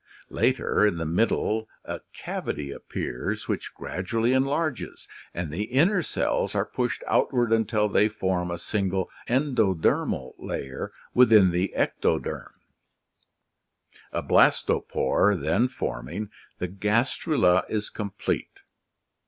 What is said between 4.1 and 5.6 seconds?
ally enlarges, and